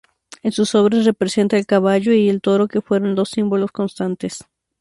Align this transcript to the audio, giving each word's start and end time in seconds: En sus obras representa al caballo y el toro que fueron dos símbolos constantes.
En 0.41 0.51
sus 0.51 0.73
obras 0.73 1.05
representa 1.05 1.57
al 1.57 1.67
caballo 1.67 2.11
y 2.11 2.27
el 2.27 2.41
toro 2.41 2.67
que 2.67 2.81
fueron 2.81 3.13
dos 3.13 3.29
símbolos 3.29 3.71
constantes. 3.71 4.45